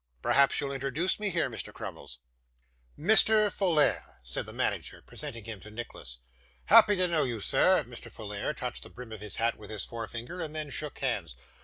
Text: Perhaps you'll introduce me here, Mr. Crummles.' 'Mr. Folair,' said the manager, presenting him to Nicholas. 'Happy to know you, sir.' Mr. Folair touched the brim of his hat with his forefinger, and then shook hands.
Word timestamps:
Perhaps 0.23 0.59
you'll 0.59 0.71
introduce 0.71 1.19
me 1.19 1.29
here, 1.29 1.47
Mr. 1.47 1.71
Crummles.' 1.71 2.17
'Mr. 2.97 3.51
Folair,' 3.55 4.15
said 4.23 4.47
the 4.47 4.51
manager, 4.51 5.03
presenting 5.05 5.43
him 5.43 5.59
to 5.59 5.69
Nicholas. 5.69 6.17
'Happy 6.65 6.95
to 6.95 7.07
know 7.07 7.23
you, 7.23 7.39
sir.' 7.39 7.83
Mr. 7.83 8.09
Folair 8.11 8.51
touched 8.57 8.81
the 8.81 8.89
brim 8.89 9.11
of 9.11 9.21
his 9.21 9.35
hat 9.35 9.59
with 9.59 9.69
his 9.69 9.85
forefinger, 9.85 10.39
and 10.39 10.55
then 10.55 10.71
shook 10.71 10.97
hands. 10.97 11.35